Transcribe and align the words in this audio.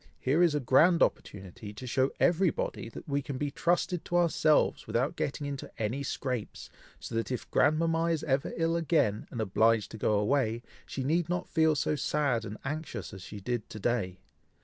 here 0.19 0.41
is 0.41 0.55
a 0.55 0.59
grand 0.59 1.03
opportunity 1.03 1.71
to 1.71 1.85
show 1.85 2.09
everybody, 2.19 2.89
that 2.89 3.07
we 3.07 3.21
can 3.21 3.37
be 3.37 3.51
trusted 3.51 4.03
to 4.03 4.17
ourselves, 4.17 4.87
without 4.87 5.15
getting 5.15 5.45
into 5.45 5.69
any 5.79 6.01
scrapes, 6.01 6.71
so 6.99 7.13
that 7.13 7.31
if 7.31 7.51
grandmama 7.51 8.05
is 8.05 8.23
ever 8.23 8.51
ill 8.57 8.75
again, 8.75 9.27
and 9.29 9.39
obliged 9.39 9.91
to 9.91 9.99
go 9.99 10.13
away, 10.17 10.63
she 10.87 11.03
need 11.03 11.29
not 11.29 11.47
feel 11.47 11.75
so 11.75 11.95
sad 11.95 12.45
and 12.45 12.57
anxious 12.65 13.13
as 13.13 13.21
she 13.21 13.39
did 13.39 13.69
to 13.69 13.79
day. 13.79 14.17